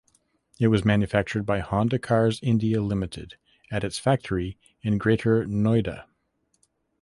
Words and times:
It 0.59 0.69
was 0.69 0.83
manufactured 0.83 1.45
by 1.45 1.59
Honda 1.59 1.99
Cars 1.99 2.39
India 2.41 2.81
Limited 2.81 3.35
at 3.71 3.83
its 3.83 3.99
factory 3.99 4.57
in 4.81 4.97
Greater 4.97 5.45
Noida. 5.45 6.05